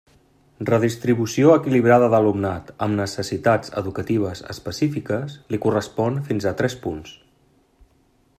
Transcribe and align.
Redistribució 0.67 1.51
equilibrada 1.57 2.07
d'alumnat 2.13 2.71
amb 2.85 3.01
necessitats 3.01 3.75
educatives 3.83 4.43
específiques, 4.55 5.37
li 5.55 5.61
correspon 5.67 6.19
fins 6.31 6.53
a 6.53 6.57
tres 6.63 6.81
punts. 6.87 7.15